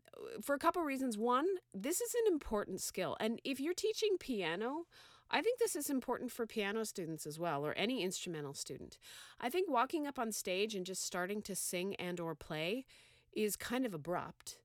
for 0.41 0.55
a 0.55 0.59
couple 0.59 0.81
reasons. 0.83 1.17
One, 1.17 1.45
this 1.73 1.99
is 1.99 2.13
an 2.13 2.31
important 2.31 2.79
skill, 2.81 3.17
and 3.19 3.41
if 3.43 3.59
you're 3.59 3.73
teaching 3.73 4.17
piano, 4.19 4.85
I 5.31 5.41
think 5.41 5.59
this 5.59 5.75
is 5.75 5.89
important 5.89 6.31
for 6.31 6.45
piano 6.45 6.85
students 6.85 7.25
as 7.25 7.39
well, 7.39 7.65
or 7.65 7.73
any 7.73 8.03
instrumental 8.03 8.53
student. 8.53 8.99
I 9.41 9.49
think 9.49 9.69
walking 9.69 10.05
up 10.05 10.19
on 10.19 10.31
stage 10.31 10.75
and 10.75 10.85
just 10.85 11.03
starting 11.03 11.41
to 11.41 11.55
sing 11.55 11.95
and 11.95 12.19
or 12.19 12.35
play 12.35 12.85
is 13.35 13.55
kind 13.55 13.85
of 13.85 13.93
abrupt, 13.93 14.59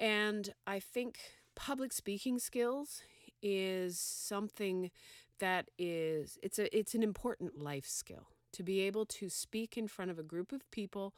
and 0.00 0.52
I 0.66 0.80
think 0.80 1.18
public 1.54 1.92
speaking 1.92 2.38
skills 2.38 3.02
is 3.42 3.98
something 3.98 4.90
that 5.38 5.70
is 5.78 6.38
it's 6.42 6.58
a 6.58 6.76
it's 6.76 6.94
an 6.94 7.02
important 7.02 7.58
life 7.58 7.86
skill 7.86 8.28
to 8.52 8.62
be 8.62 8.80
able 8.80 9.04
to 9.04 9.28
speak 9.28 9.76
in 9.76 9.86
front 9.86 10.10
of 10.10 10.18
a 10.18 10.22
group 10.22 10.52
of 10.52 10.70
people 10.70 11.14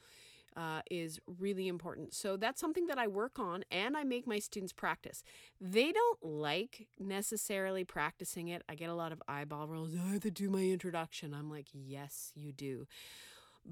uh, 0.57 0.81
is 0.91 1.21
really 1.39 1.69
important. 1.69 2.13
So 2.13 2.37
that's 2.37 2.61
something 2.61 2.87
that 2.87 2.99
I 2.99 3.07
work 3.07 3.39
on 3.39 3.65
and 3.71 3.97
I 3.97 4.03
make 4.03 4.27
my 4.27 4.41
students 4.41 4.73
practice. 4.73 5.23
They 5.61 5.93
don't 5.93 6.19
like 6.25 6.89
necessarily 6.99 7.85
practicing 7.85 8.49
it. 8.49 8.63
I 8.69 8.75
get 8.75 8.91
a 8.91 8.95
lot 8.95 9.13
of 9.13 9.23
eyeball 9.29 9.69
rolls. 9.69 9.91
I 9.95 10.13
have 10.15 10.23
to 10.23 10.33
do 10.33 10.51
my 10.51 10.65
introduction. 10.65 11.33
I'm 11.33 11.49
like, 11.49 11.69
yes, 11.73 12.33
you 12.35 12.53
do. 12.53 12.89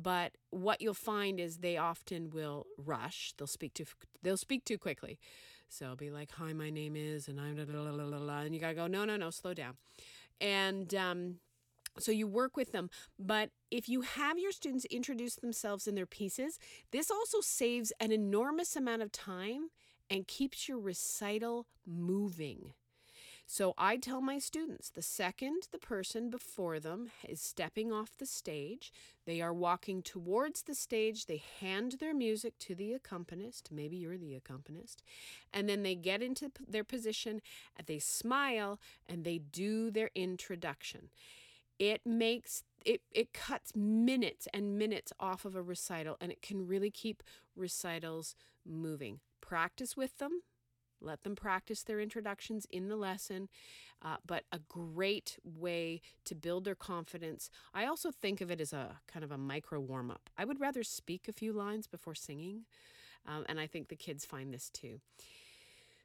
But 0.00 0.33
what 0.50 0.83
you'll 0.83 0.95
find 0.95 1.41
is 1.41 1.59
they 1.59 1.79
often 1.79 2.31
will 2.31 2.67
rush. 2.76 3.33
They'll 3.37 3.47
speak 3.47 3.73
too. 3.75 3.87
They'll 4.23 4.37
speak 4.37 4.65
too 4.65 4.76
quickly. 4.76 5.19
So 5.69 5.87
I'll 5.87 5.97
be 5.97 6.11
like, 6.11 6.33
"Hi, 6.33 6.53
my 6.53 6.71
name 6.71 6.97
is," 6.97 7.29
and 7.29 7.41
I'm, 7.41 7.59
and 7.59 8.55
you 8.55 8.61
gotta 8.61 8.75
go, 8.75 8.87
"No, 8.87 9.05
no, 9.05 9.17
no, 9.17 9.31
slow 9.31 9.55
down." 9.55 9.79
And 10.41 10.95
um, 10.95 11.37
so 11.99 12.12
you 12.12 12.26
work 12.26 12.57
with 12.57 12.73
them. 12.73 12.91
But 13.19 13.50
if 13.71 13.88
you 13.88 14.03
have 14.03 14.38
your 14.38 14.53
students 14.53 14.85
introduce 14.87 15.37
themselves 15.37 15.87
in 15.87 15.95
their 15.95 16.07
pieces, 16.07 16.59
this 16.91 17.11
also 17.11 17.41
saves 17.41 17.93
an 17.99 18.12
enormous 18.12 18.76
amount 18.76 19.03
of 19.03 19.12
time 19.12 19.71
and 20.11 20.29
keeps 20.29 20.69
your 20.69 20.79
recital 20.79 21.67
moving. 21.87 22.75
So 23.49 23.75
I 23.79 23.97
tell 23.97 24.21
my 24.21 24.41
students 24.41 24.91
the 24.91 25.03
second 25.03 25.69
the 25.71 25.79
person 25.79 26.31
before 26.31 26.81
them 26.81 27.11
is 27.26 27.41
stepping 27.41 27.93
off 27.93 28.17
the 28.19 28.26
stage, 28.26 28.93
they 29.25 29.41
are 29.41 29.55
walking 29.55 30.03
towards 30.03 30.62
the 30.62 30.75
stage, 30.75 31.26
they 31.26 31.41
hand 31.61 31.97
their 32.00 32.12
music 32.12 32.59
to 32.61 32.75
the 32.75 32.93
accompanist, 32.93 33.71
maybe 33.71 33.97
you're 33.97 34.19
the 34.19 34.35
accompanist, 34.35 35.00
and 35.55 35.69
then 35.69 35.85
they 35.85 35.95
get 35.95 36.23
into 36.23 36.50
their 36.69 36.83
position, 36.83 37.41
they 37.87 38.00
smile, 38.00 38.81
and 39.09 39.25
they 39.25 39.38
do 39.38 39.93
their 39.93 40.11
introduction. 40.17 41.09
It 41.79 42.00
makes 42.05 42.65
it, 42.85 43.03
it 43.12 43.33
cuts 43.33 43.76
minutes 43.76 44.49
and 44.53 44.76
minutes 44.76 45.12
off 45.21 45.45
of 45.45 45.55
a 45.55 45.62
recital 45.62 46.17
and 46.21 46.31
it 46.31 46.41
can 46.41 46.67
really 46.67 46.91
keep 46.91 47.23
recitals 47.57 48.35
moving. 48.65 49.21
Practice 49.41 49.97
with 49.97 50.19
them 50.19 50.43
let 51.00 51.23
them 51.23 51.37
practice 51.37 51.83
their 51.83 52.00
introductions 52.00 52.67
in 52.71 52.88
the 52.88 52.97
lesson 52.97 53.49
uh, 54.03 54.17
but 54.26 54.45
a 54.53 54.59
great 54.69 55.38
way 55.43 56.03
to 56.25 56.35
build 56.35 56.65
their 56.65 56.75
confidence. 56.75 57.49
I 57.73 57.87
also 57.87 58.11
think 58.11 58.41
of 58.41 58.50
it 58.50 58.61
as 58.61 58.73
a 58.73 59.00
kind 59.07 59.25
of 59.25 59.33
a 59.33 59.38
micro 59.38 59.81
warm-up. 59.81 60.29
I 60.37 60.45
would 60.45 60.61
rather 60.61 60.83
speak 60.83 61.29
a 61.29 61.33
few 61.33 61.53
lines 61.53 61.87
before 61.87 62.15
singing 62.15 62.67
um, 63.26 63.45
and 63.49 63.59
i 63.59 63.67
think 63.67 63.88
the 63.88 63.97
kids 63.97 64.25
find 64.25 64.53
this 64.53 64.71
too. 64.71 65.00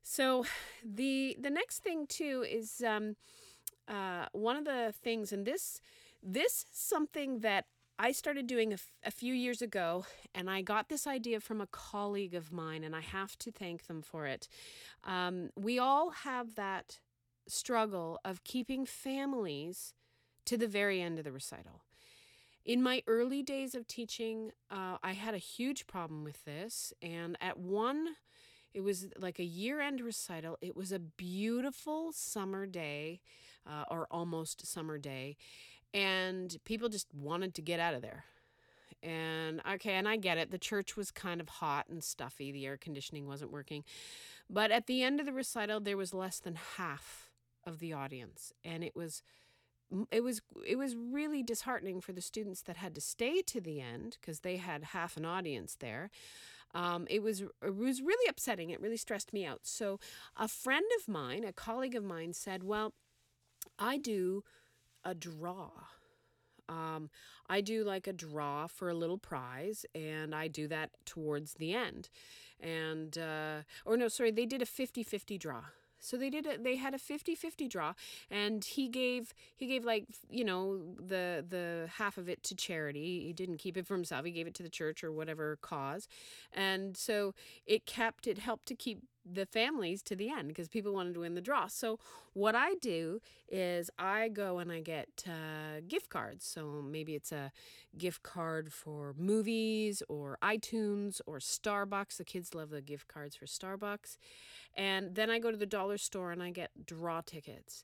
So 0.04 0.46
the 0.84 1.38
the 1.40 1.50
next 1.50 1.80
thing 1.80 2.08
too 2.08 2.44
is 2.50 2.82
um, 2.86 3.16
uh, 3.88 4.26
one 4.32 4.58
of 4.58 4.66
the 4.66 4.94
things, 5.04 5.32
and 5.32 5.46
this 5.46 5.80
this 6.24 6.66
is 6.72 6.80
something 6.80 7.40
that 7.42 7.66
I 8.02 8.14
started 8.14 8.48
doing 8.48 8.72
a, 8.72 8.74
f- 8.74 8.92
a 9.06 9.12
few 9.12 9.32
years 9.32 9.62
ago, 9.62 10.08
and 10.34 10.50
I 10.50 10.64
got 10.64 10.90
this 10.90 11.06
idea 11.06 11.40
from 11.40 11.62
a 11.62 11.68
colleague 11.68 12.34
of 12.34 12.52
mine, 12.52 12.84
and 12.84 12.96
I 12.96 13.02
have 13.02 13.38
to 13.38 13.52
thank 13.52 13.86
them 13.86 14.02
for 14.02 14.26
it. 14.26 14.48
Um, 15.04 15.52
we 15.56 15.78
all 15.78 16.10
have 16.10 16.56
that 16.56 16.98
struggle 17.48 18.20
of 18.26 18.44
keeping 18.44 18.88
families 18.88 19.94
to 20.46 20.58
the 20.58 20.68
very 20.68 21.00
end 21.00 21.20
of 21.20 21.26
the 21.26 21.32
recital. 21.32 21.84
In 22.66 22.82
my 22.82 23.04
early 23.06 23.44
days 23.44 23.76
of 23.76 23.86
teaching, 23.86 24.50
uh, 24.72 24.98
I 25.04 25.14
had 25.14 25.36
a 25.36 25.40
huge 25.40 25.86
problem 25.86 26.24
with 26.24 26.44
this, 26.44 26.94
and 27.04 27.38
at 27.40 27.60
one 27.60 28.16
it 28.74 28.82
was 28.82 29.08
like 29.18 29.38
a 29.38 29.44
year 29.44 29.80
end 29.80 30.02
recital. 30.02 30.58
It 30.62 30.76
was 30.76 30.92
a 30.92 31.00
beautiful 31.00 32.12
summer 32.14 32.66
day, 32.66 33.20
uh, 33.70 33.84
or 33.92 34.08
almost 34.10 34.66
summer 34.66 34.98
day, 34.98 35.38
and 35.94 36.58
people 36.66 36.90
just 36.90 37.08
wanted 37.14 37.54
to 37.56 37.62
get 37.62 37.80
out 37.80 37.94
of 37.94 38.02
there. 38.02 38.26
And 39.04 39.62
okay, 39.74 39.94
and 39.94 40.08
I 40.08 40.18
get 40.18 40.38
it. 40.38 40.52
The 40.52 40.60
church 40.60 40.96
was 40.96 41.10
kind 41.10 41.42
of 41.42 41.50
hot 41.50 41.88
and 41.90 42.04
stuffy, 42.04 42.52
the 42.52 42.66
air 42.68 42.78
conditioning 42.78 43.28
wasn't 43.28 43.52
working. 43.52 43.84
But 44.50 44.72
at 44.72 44.86
the 44.86 45.02
end 45.02 45.20
of 45.20 45.26
the 45.26 45.34
recital, 45.34 45.80
there 45.80 45.98
was 45.98 46.14
less 46.14 46.40
than 46.40 46.56
half 46.78 47.32
of 47.66 47.80
the 47.80 47.94
audience, 47.94 48.54
and 48.64 48.84
it 48.84 48.96
was 48.96 49.24
it 50.12 50.24
was 50.24 50.42
it 50.66 50.78
was 50.78 50.96
really 50.96 51.44
disheartening 51.44 52.00
for 52.00 52.14
the 52.14 52.22
students 52.22 52.62
that 52.62 52.78
had 52.78 52.96
to 52.96 53.02
stay 53.02 53.42
to 53.42 53.60
the 53.60 53.82
end 53.82 54.18
because 54.22 54.40
they 54.40 54.58
had 54.58 54.84
half 54.86 55.18
an 55.18 55.26
audience 55.26 55.76
there 55.80 56.10
um, 56.74 57.06
it 57.10 57.22
was 57.22 57.42
it 57.66 57.76
was 57.76 58.02
really 58.02 58.30
upsetting. 58.30 58.70
It 58.70 58.82
really 58.82 58.98
stressed 58.98 59.34
me 59.34 59.46
out. 59.46 59.62
So 59.64 60.00
a 60.38 60.48
friend 60.48 60.86
of 61.00 61.08
mine, 61.08 61.44
a 61.44 61.54
colleague 61.54 61.96
of 61.96 62.04
mine, 62.04 62.34
said, 62.34 62.64
"Well, 62.64 62.94
I 63.78 63.98
do 63.98 64.44
a 65.04 65.14
draw." 65.14 65.72
Um, 66.70 67.10
I 67.50 67.62
do 67.62 67.84
like 67.84 68.08
a 68.08 68.14
draw 68.14 68.68
for 68.68 68.90
a 68.90 68.94
little 68.94 69.18
prize, 69.18 69.86
and 69.94 70.34
I 70.34 70.48
do 70.48 70.68
that 70.70 70.92
towards 71.06 71.56
the 71.56 71.74
end. 71.74 72.10
And, 72.60 73.18
uh, 73.18 73.64
or 73.86 73.98
no, 73.98 74.08
sorry, 74.08 74.32
they 74.32 74.46
did 74.46 74.62
a 74.62 74.66
50 74.66 75.04
50 75.04 75.38
draw. 75.38 75.64
So 76.02 76.18
they 76.18 76.30
did 76.30 76.46
a, 76.46 76.58
they 76.58 76.76
had 76.76 76.94
a 76.94 76.98
50-50 77.00 77.68
draw 77.68 77.94
and 78.30 78.64
he 78.66 78.90
gave 78.90 79.34
he 79.56 79.68
gave 79.68 79.86
like 79.86 80.06
you 80.30 80.44
know 80.44 80.82
the 80.98 81.46
the 81.48 81.90
half 81.98 82.18
of 82.18 82.28
it 82.28 82.44
to 82.44 82.56
charity. 82.56 83.26
He 83.26 83.34
didn't 83.34 83.58
keep 83.58 83.78
it 83.78 83.88
for 83.88 83.94
himself. 83.96 84.26
He 84.26 84.32
gave 84.32 84.48
it 84.48 84.56
to 84.56 84.64
the 84.64 84.70
church 84.70 85.04
or 85.04 85.12
whatever 85.12 85.58
cause. 85.62 86.08
And 86.54 86.98
so 86.98 87.34
it 87.66 87.86
kept 87.86 88.28
it 88.28 88.40
helped 88.40 88.66
to 88.68 88.76
keep 88.76 89.04
the 89.24 89.46
families 89.46 90.02
to 90.02 90.16
the 90.16 90.30
end 90.30 90.48
because 90.48 90.68
people 90.68 90.94
wanted 90.94 91.14
to 91.14 91.20
win 91.20 91.36
the 91.36 91.42
draw. 91.42 91.68
So 91.68 92.00
what 92.34 92.56
I 92.56 92.74
do 92.82 93.22
is 93.48 93.90
I 94.00 94.30
go 94.30 94.58
and 94.60 94.72
I 94.72 94.82
get 94.82 95.26
uh, 95.28 95.82
gift 95.88 96.10
cards. 96.10 96.46
So 96.46 96.82
maybe 96.84 97.14
it's 97.16 97.32
a 97.32 97.52
gift 97.98 98.24
card 98.24 98.72
for 98.74 99.14
movies 99.18 100.02
or 100.10 100.38
iTunes 100.42 101.22
or 101.28 101.38
Starbucks. 101.38 102.18
The 102.18 102.24
kids 102.24 102.56
love 102.56 102.70
the 102.70 102.82
gift 102.82 103.08
cards 103.08 103.36
for 103.36 103.46
Starbucks. 103.46 104.18
And 104.76 105.16
then 105.16 105.30
I 105.30 105.40
go 105.40 105.52
to 105.52 105.58
the 105.58 105.66
dollar 105.66 105.98
store 105.98 106.32
and 106.32 106.42
I 106.42 106.52
get 106.52 106.72
draw 106.86 107.22
tickets. 107.22 107.84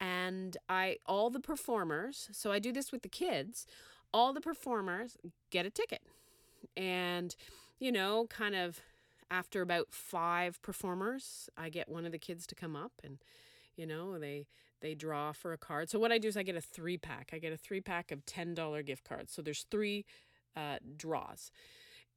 and 0.00 0.56
I 0.68 0.98
all 1.06 1.30
the 1.30 1.40
performers, 1.40 2.28
so 2.32 2.52
I 2.52 2.58
do 2.60 2.72
this 2.72 2.92
with 2.92 3.02
the 3.02 3.08
kids, 3.08 3.66
all 4.12 4.32
the 4.32 4.40
performers 4.40 5.16
get 5.50 5.66
a 5.66 5.70
ticket. 5.70 6.02
And 6.76 7.34
you 7.78 7.92
know, 7.92 8.26
kind 8.28 8.54
of 8.54 8.80
after 9.30 9.62
about 9.62 9.88
5 9.92 10.62
performers, 10.62 11.48
I 11.56 11.68
get 11.70 11.88
one 11.88 12.06
of 12.06 12.12
the 12.12 12.18
kids 12.18 12.46
to 12.48 12.54
come 12.54 12.76
up 12.76 12.92
and 13.04 13.18
you 13.76 13.86
know, 13.86 14.18
they 14.18 14.46
they 14.80 14.94
draw 14.94 15.32
for 15.32 15.52
a 15.52 15.58
card. 15.58 15.90
So 15.90 15.98
what 15.98 16.12
I 16.12 16.18
do 16.18 16.28
is 16.28 16.36
I 16.36 16.42
get 16.44 16.56
a 16.56 16.60
3 16.60 16.98
pack. 16.98 17.30
I 17.32 17.38
get 17.38 17.52
a 17.52 17.56
3 17.56 17.80
pack 17.80 18.12
of 18.12 18.24
$10 18.26 18.86
gift 18.86 19.04
cards. 19.04 19.32
So 19.32 19.42
there's 19.42 19.66
3 19.70 20.04
uh, 20.56 20.78
draws 20.96 21.50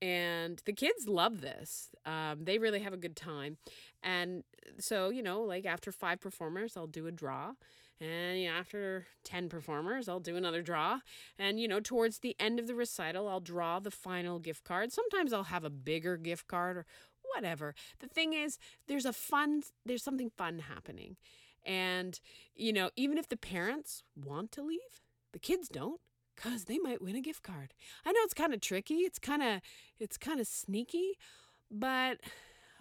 and 0.02 0.62
the 0.66 0.74
kids 0.74 1.08
love 1.08 1.42
this. 1.42 1.90
Um, 2.06 2.44
they 2.44 2.58
really 2.58 2.80
have 2.80 2.94
a 2.94 2.98
good 2.98 3.16
time. 3.16 3.58
And 4.02 4.44
so, 4.80 5.10
you 5.10 5.22
know, 5.22 5.42
like 5.42 5.66
after 5.66 5.92
five 5.92 6.20
performers, 6.20 6.76
I'll 6.76 6.88
do 6.88 7.08
a 7.08 7.12
draw. 7.12 7.54
And 8.00 8.42
you 8.42 8.50
know, 8.50 8.56
after 8.56 9.06
10 9.24 9.48
performers, 9.48 10.10
I'll 10.10 10.20
do 10.20 10.36
another 10.36 10.64
draw. 10.64 11.00
And, 11.38 11.60
you 11.60 11.68
know, 11.68 11.80
towards 11.80 12.20
the 12.20 12.36
end 12.40 12.60
of 12.60 12.66
the 12.66 12.74
recital, 12.74 13.28
I'll 13.28 13.40
draw 13.40 13.80
the 13.80 13.92
final 13.92 14.40
gift 14.40 14.64
card. 14.64 14.92
Sometimes 14.92 15.32
I'll 15.32 15.44
have 15.44 15.64
a 15.64 15.70
bigger 15.70 16.18
gift 16.18 16.48
card 16.48 16.78
or 16.78 16.86
whatever. 17.36 17.76
The 18.00 18.08
thing 18.08 18.34
is, 18.34 18.58
there's 18.88 19.06
a 19.06 19.14
fun, 19.14 19.62
there's 19.86 20.04
something 20.04 20.32
fun 20.36 20.60
happening. 20.60 21.18
And, 21.64 22.20
you 22.56 22.74
know, 22.74 22.90
even 22.96 23.20
if 23.20 23.30
the 23.30 23.38
parents 23.38 24.02
want 24.16 24.52
to 24.54 24.64
leave, 24.64 25.02
the 25.32 25.40
kids 25.40 25.70
don't 25.70 26.02
because 26.42 26.66
they 26.66 26.78
might 26.80 27.02
win 27.02 27.16
a 27.16 27.22
gift 27.22 27.44
card. 27.44 27.74
I 28.06 28.12
know 28.12 28.20
it's 28.24 28.34
kind 28.34 28.54
of 28.54 28.62
tricky. 28.62 29.00
It's 29.00 29.20
kind 29.20 29.42
of 29.42 29.62
it's 30.00 30.18
kind 30.18 30.40
of 30.40 30.48
sneaky, 30.48 31.18
but 31.70 32.20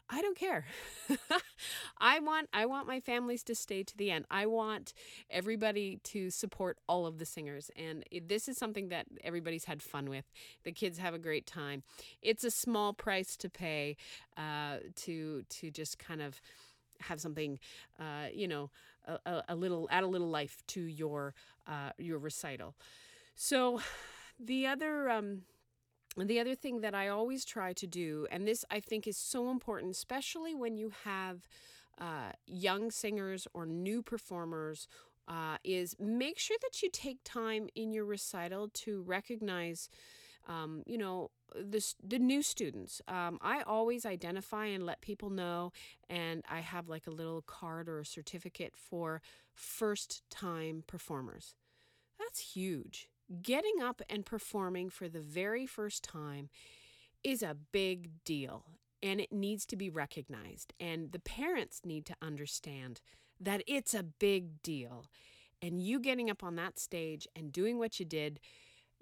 I 0.09 0.23
don't 0.23 0.37
care. 0.37 0.65
I 1.99 2.21
want 2.21 2.49
I 2.53 2.67
want 2.67 2.87
my 2.87 3.01
families 3.01 3.43
to 3.45 3.55
stay 3.55 3.83
to 3.83 3.97
the 3.97 4.11
end. 4.11 4.27
I 4.31 4.47
want 4.47 4.93
everybody 5.31 6.01
to 6.05 6.31
support 6.31 6.79
all 6.89 7.07
of 7.07 7.19
the 7.19 7.27
singers 7.27 7.71
and 7.77 8.05
this 8.27 8.49
is 8.49 8.57
something 8.57 8.89
that 8.89 9.07
everybody's 9.23 9.65
had 9.65 9.83
fun 9.83 10.09
with. 10.09 10.25
The 10.65 10.73
kids 10.73 10.99
have 10.99 11.15
a 11.15 11.19
great 11.19 11.47
time. 11.47 11.83
It's 12.23 12.45
a 12.45 12.51
small 12.51 12.93
price 12.93 13.37
to 13.39 13.49
pay 13.49 13.97
uh, 14.37 14.79
to 14.97 15.45
to 15.49 15.71
just 15.71 15.99
kind 15.99 16.23
of 16.23 16.41
have 17.01 17.21
something, 17.21 17.59
uh, 17.99 18.27
you 18.35 18.47
know, 18.47 18.71
a, 19.07 19.43
a, 19.49 19.57
little 19.57 19.89
add 19.91 20.05
a 20.05 20.07
little 20.07 20.29
life 20.29 20.63
to 20.69 20.83
your 20.83 21.35
uh, 21.67 21.91
your 21.99 22.19
recital. 22.19 22.75
So, 23.43 23.81
the 24.39 24.67
other 24.67 25.09
um, 25.09 25.45
the 26.19 26.41
other 26.41 26.55
thing 26.55 26.83
that 26.83 26.95
I 26.95 27.09
always 27.09 27.47
try 27.47 27.73
to 27.73 27.87
do, 27.87 28.27
and 28.31 28.47
this 28.47 28.67
I 28.71 28.81
think 28.81 29.07
is 29.07 29.17
so 29.17 29.51
important, 29.51 29.93
especially 29.93 30.55
when 30.55 30.77
you 30.77 30.93
have 31.05 31.49
uh, 31.99 32.33
young 32.47 32.91
singers 32.91 33.49
or 33.55 33.65
new 33.65 34.03
performers, 34.03 34.89
uh, 35.27 35.57
is 35.65 35.97
make 35.99 36.39
sure 36.39 36.59
that 36.61 36.83
you 36.83 36.91
take 36.93 37.21
time 37.25 37.71
in 37.75 37.93
your 37.93 38.05
recital 38.05 38.69
to 38.75 39.01
recognize, 39.05 39.89
um, 40.47 40.83
you 40.87 40.99
know, 40.99 41.31
the, 41.55 41.83
the 42.07 42.19
new 42.19 42.43
students. 42.43 43.01
Um, 43.09 43.39
I 43.41 43.63
always 43.63 44.05
identify 44.05 44.67
and 44.67 44.85
let 44.85 45.01
people 45.01 45.31
know, 45.31 45.73
and 46.11 46.45
I 46.47 46.61
have 46.61 46.91
like 46.91 47.07
a 47.07 47.11
little 47.11 47.41
card 47.41 47.89
or 47.89 48.01
a 48.01 48.07
certificate 48.07 48.75
for 48.77 49.23
first 49.55 50.25
time 50.31 50.85
performers. 50.87 51.55
That's 52.19 52.55
huge 52.55 53.10
getting 53.43 53.83
up 53.83 54.03
and 54.09 54.27
performing 54.27 54.91
for 54.91 55.09
the 55.09 55.21
very 55.21 55.67
first 55.67 56.03
time 56.03 56.49
is 57.23 57.43
a 57.43 57.57
big 57.73 58.25
deal 58.25 58.65
and 59.03 59.21
it 59.21 59.33
needs 59.33 59.65
to 59.67 59.77
be 59.77 59.89
recognized. 59.89 60.73
And 60.79 61.13
the 61.13 61.19
parents 61.19 61.83
need 61.85 62.05
to 62.07 62.17
understand 62.21 63.01
that 63.41 63.63
it's 63.67 63.95
a 63.95 64.03
big 64.03 64.63
deal. 64.63 65.07
And 65.63 65.81
you 65.81 66.01
getting 66.01 66.31
up 66.31 66.43
on 66.43 66.57
that 66.57 66.79
stage 66.79 67.27
and 67.35 67.53
doing 67.53 67.79
what 67.79 67.99
you 67.99 68.07
did, 68.07 68.41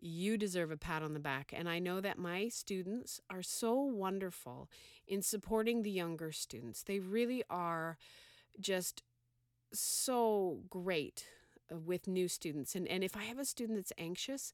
you 0.01 0.37
deserve 0.37 0.71
a 0.71 0.77
pat 0.77 1.03
on 1.03 1.15
the 1.15 1.21
back. 1.21 1.53
And 1.57 1.69
I 1.69 1.79
know 1.79 2.01
that 2.01 2.19
my 2.19 2.49
students 2.49 3.21
are 3.29 3.43
so 3.43 3.75
wonderful 3.75 4.69
in 5.07 5.23
supporting 5.23 5.83
the 5.83 5.91
younger 5.91 6.31
students. 6.31 6.83
They 6.83 7.01
really 7.01 7.43
are 7.51 7.99
just 8.61 9.03
so 9.73 10.61
great 10.71 11.27
with 11.71 12.07
new 12.09 12.29
students. 12.29 12.75
And, 12.75 12.89
and 12.89 13.03
if 13.05 13.17
I 13.17 13.25
have 13.25 13.39
a 13.39 13.45
student 13.45 13.79
that's 13.79 13.93
anxious, 13.99 14.53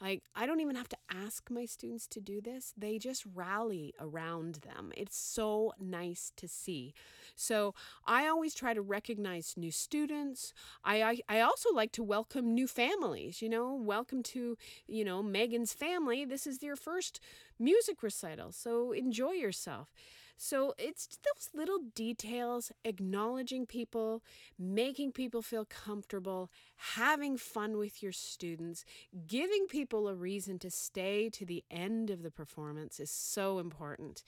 like 0.00 0.22
I 0.34 0.46
don't 0.46 0.60
even 0.60 0.76
have 0.76 0.88
to 0.90 0.96
ask 1.10 1.50
my 1.50 1.64
students 1.64 2.06
to 2.08 2.20
do 2.20 2.40
this. 2.40 2.74
They 2.76 2.98
just 2.98 3.24
rally 3.34 3.94
around 3.98 4.56
them. 4.56 4.92
It's 4.96 5.16
so 5.16 5.72
nice 5.80 6.32
to 6.36 6.46
see. 6.46 6.92
So 7.34 7.74
I 8.06 8.26
always 8.26 8.54
try 8.54 8.74
to 8.74 8.82
recognize 8.82 9.54
new 9.56 9.70
students. 9.70 10.52
I, 10.84 11.02
I, 11.02 11.18
I 11.28 11.40
also 11.40 11.72
like 11.72 11.92
to 11.92 12.02
welcome 12.02 12.54
new 12.54 12.66
families, 12.66 13.40
you 13.40 13.48
know, 13.48 13.74
welcome 13.74 14.22
to, 14.24 14.58
you 14.86 15.04
know, 15.04 15.22
Megan's 15.22 15.72
family. 15.72 16.24
This 16.24 16.46
is 16.46 16.58
their 16.58 16.76
first 16.76 17.20
music 17.58 18.02
recital. 18.02 18.52
So 18.52 18.92
enjoy 18.92 19.32
yourself. 19.32 19.92
So 20.36 20.74
it's 20.78 21.06
those 21.06 21.50
little 21.54 21.78
details, 21.94 22.70
acknowledging 22.84 23.66
people, 23.66 24.22
making 24.58 25.12
people 25.12 25.40
feel 25.42 25.64
comfortable, 25.64 26.50
having 26.94 27.36
fun 27.36 27.78
with 27.78 28.02
your 28.02 28.12
students, 28.12 28.84
giving 29.26 29.66
people 29.66 30.08
a 30.08 30.14
reason 30.14 30.58
to 30.60 30.70
stay 30.70 31.30
to 31.30 31.46
the 31.46 31.64
end 31.70 32.10
of 32.10 32.22
the 32.22 32.30
performance 32.30 33.00
is 33.00 33.10
so 33.10 33.58
important. 33.58 34.22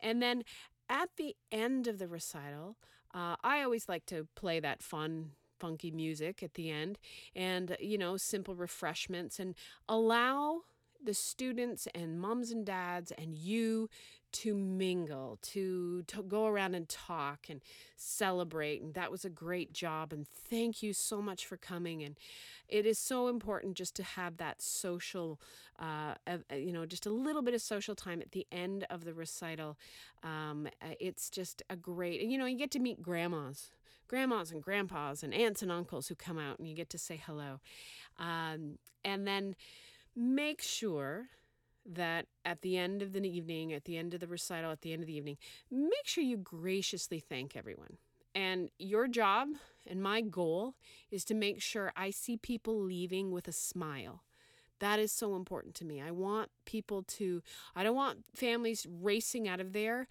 And 0.00 0.22
then 0.22 0.44
at 0.88 1.10
the 1.16 1.36
end 1.52 1.86
of 1.86 1.98
the 1.98 2.08
recital, 2.08 2.76
uh, 3.14 3.36
I 3.42 3.62
always 3.62 3.88
like 3.88 4.06
to 4.06 4.28
play 4.34 4.60
that 4.60 4.82
fun 4.82 5.32
funky 5.58 5.90
music 5.90 6.42
at 6.42 6.54
the 6.54 6.70
end 6.70 6.98
and 7.36 7.76
you 7.80 7.98
know 7.98 8.16
simple 8.16 8.54
refreshments 8.54 9.38
and 9.38 9.54
allow 9.90 10.62
the 11.04 11.12
students 11.12 11.86
and 11.94 12.18
moms 12.18 12.50
and 12.50 12.64
dads 12.64 13.12
and 13.12 13.34
you 13.34 13.88
to 14.32 14.54
mingle, 14.54 15.38
to, 15.42 16.02
to 16.04 16.22
go 16.22 16.46
around 16.46 16.74
and 16.74 16.88
talk 16.88 17.46
and 17.48 17.60
celebrate. 17.96 18.82
And 18.82 18.94
that 18.94 19.10
was 19.10 19.24
a 19.24 19.30
great 19.30 19.72
job. 19.72 20.12
And 20.12 20.26
thank 20.28 20.82
you 20.82 20.92
so 20.92 21.20
much 21.20 21.46
for 21.46 21.56
coming. 21.56 22.02
And 22.02 22.16
it 22.68 22.86
is 22.86 22.98
so 22.98 23.28
important 23.28 23.76
just 23.76 23.94
to 23.96 24.02
have 24.02 24.36
that 24.38 24.62
social, 24.62 25.40
uh, 25.78 26.14
uh, 26.26 26.54
you 26.54 26.72
know, 26.72 26.86
just 26.86 27.06
a 27.06 27.10
little 27.10 27.42
bit 27.42 27.54
of 27.54 27.62
social 27.62 27.94
time 27.94 28.20
at 28.20 28.32
the 28.32 28.46
end 28.52 28.86
of 28.90 29.04
the 29.04 29.14
recital. 29.14 29.76
Um, 30.22 30.68
uh, 30.82 30.94
it's 31.00 31.30
just 31.30 31.62
a 31.68 31.76
great, 31.76 32.22
you 32.22 32.38
know, 32.38 32.46
you 32.46 32.56
get 32.58 32.70
to 32.72 32.78
meet 32.78 33.02
grandmas 33.02 33.70
grandmas 34.10 34.50
and 34.50 34.60
grandpas 34.60 35.22
and 35.22 35.32
aunts 35.32 35.62
and 35.62 35.70
uncles 35.70 36.08
who 36.08 36.16
come 36.16 36.36
out 36.36 36.58
and 36.58 36.66
you 36.66 36.74
get 36.74 36.90
to 36.90 36.98
say 36.98 37.22
hello. 37.24 37.60
Um, 38.18 38.76
and 39.04 39.24
then 39.24 39.54
make 40.16 40.60
sure 40.60 41.28
that 41.86 42.26
at 42.44 42.62
the 42.62 42.76
end 42.76 43.02
of 43.02 43.12
the 43.12 43.20
evening, 43.20 43.72
at 43.72 43.84
the 43.84 43.96
end 43.96 44.14
of 44.14 44.20
the 44.20 44.26
recital, 44.26 44.70
at 44.70 44.82
the 44.82 44.92
end 44.92 45.02
of 45.02 45.06
the 45.06 45.16
evening, 45.16 45.36
make 45.70 46.04
sure 46.04 46.24
you 46.24 46.36
graciously 46.36 47.20
thank 47.20 47.56
everyone. 47.56 47.96
And 48.34 48.70
your 48.78 49.08
job 49.08 49.48
and 49.86 50.02
my 50.02 50.20
goal 50.20 50.74
is 51.10 51.24
to 51.26 51.34
make 51.34 51.60
sure 51.60 51.92
I 51.96 52.10
see 52.10 52.36
people 52.36 52.80
leaving 52.80 53.32
with 53.32 53.48
a 53.48 53.52
smile. 53.52 54.22
That 54.78 54.98
is 54.98 55.12
so 55.12 55.36
important 55.36 55.74
to 55.76 55.84
me. 55.84 56.00
I 56.00 56.10
want 56.10 56.50
people 56.64 57.02
to, 57.02 57.42
I 57.76 57.82
don't 57.82 57.96
want 57.96 58.24
families 58.34 58.86
racing 58.88 59.46
out 59.46 59.60
of 59.60 59.72
there, 59.72 60.06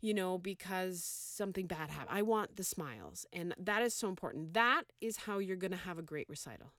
you 0.00 0.12
know, 0.12 0.36
because 0.36 1.02
something 1.02 1.66
bad 1.66 1.90
happened. 1.90 2.18
I 2.18 2.22
want 2.22 2.56
the 2.56 2.64
smiles. 2.64 3.24
And 3.32 3.54
that 3.58 3.82
is 3.82 3.94
so 3.94 4.08
important. 4.08 4.52
That 4.52 4.84
is 5.00 5.18
how 5.18 5.38
you're 5.38 5.56
going 5.56 5.70
to 5.70 5.76
have 5.76 5.98
a 5.98 6.02
great 6.02 6.28
recital. 6.28 6.72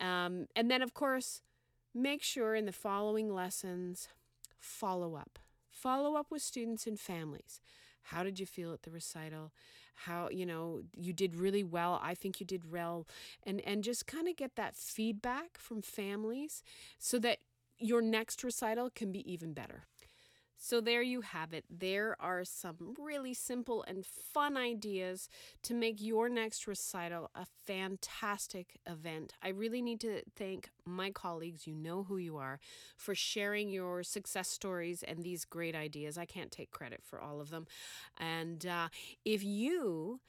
Um, 0.00 0.46
and 0.56 0.70
then, 0.70 0.82
of 0.82 0.92
course, 0.92 1.40
Make 1.98 2.22
sure 2.22 2.54
in 2.54 2.66
the 2.66 2.72
following 2.72 3.32
lessons, 3.32 4.08
follow 4.58 5.14
up. 5.14 5.38
Follow 5.70 6.14
up 6.14 6.26
with 6.30 6.42
students 6.42 6.86
and 6.86 7.00
families. 7.00 7.62
How 8.02 8.22
did 8.22 8.38
you 8.38 8.44
feel 8.44 8.74
at 8.74 8.82
the 8.82 8.90
recital? 8.90 9.50
How, 10.04 10.28
you 10.28 10.44
know, 10.44 10.82
you 10.94 11.14
did 11.14 11.34
really 11.34 11.64
well. 11.64 11.98
I 12.02 12.12
think 12.14 12.38
you 12.38 12.44
did 12.44 12.70
well. 12.70 13.06
And 13.44 13.62
and 13.62 13.82
just 13.82 14.06
kind 14.06 14.28
of 14.28 14.36
get 14.36 14.56
that 14.56 14.76
feedback 14.76 15.56
from 15.56 15.80
families 15.80 16.62
so 16.98 17.18
that 17.20 17.38
your 17.78 18.02
next 18.02 18.44
recital 18.44 18.90
can 18.94 19.10
be 19.10 19.32
even 19.32 19.54
better. 19.54 19.84
So, 20.58 20.80
there 20.80 21.02
you 21.02 21.20
have 21.20 21.52
it. 21.52 21.64
There 21.70 22.16
are 22.18 22.44
some 22.44 22.94
really 22.98 23.34
simple 23.34 23.84
and 23.86 24.04
fun 24.04 24.56
ideas 24.56 25.28
to 25.62 25.74
make 25.74 26.00
your 26.00 26.28
next 26.28 26.66
recital 26.66 27.30
a 27.34 27.46
fantastic 27.66 28.78
event. 28.86 29.34
I 29.42 29.50
really 29.50 29.82
need 29.82 30.00
to 30.00 30.22
thank 30.34 30.70
my 30.84 31.10
colleagues, 31.10 31.66
you 31.66 31.74
know 31.74 32.04
who 32.04 32.16
you 32.16 32.36
are, 32.38 32.58
for 32.96 33.14
sharing 33.14 33.70
your 33.70 34.02
success 34.02 34.48
stories 34.48 35.02
and 35.02 35.22
these 35.22 35.44
great 35.44 35.76
ideas. 35.76 36.16
I 36.16 36.24
can't 36.24 36.50
take 36.50 36.70
credit 36.70 37.00
for 37.04 37.20
all 37.20 37.40
of 37.40 37.50
them. 37.50 37.66
And 38.18 38.64
uh, 38.66 38.88
if 39.24 39.44
you 39.44 40.20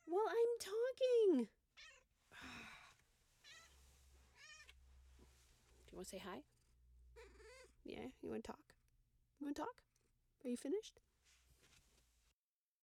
Well, 0.06 0.26
I'm 0.28 0.58
talking. 0.60 1.46
Do 5.86 5.90
you 5.90 5.96
want 5.96 6.06
to 6.06 6.10
say 6.10 6.22
hi? 6.22 6.40
Yeah, 7.82 8.08
you 8.20 8.28
want 8.28 8.44
to 8.44 8.48
talk? 8.48 8.74
You 9.40 9.46
want 9.46 9.56
to 9.56 9.62
talk? 9.62 9.89
Are 10.44 10.48
you 10.48 10.56
finished? 10.56 11.00